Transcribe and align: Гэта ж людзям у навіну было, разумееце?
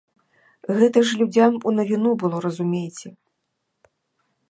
Гэта 0.79 1.03
ж 1.09 1.19
людзям 1.19 1.59
у 1.67 1.75
навіну 1.81 2.11
было, 2.25 2.37
разумееце? 2.49 3.17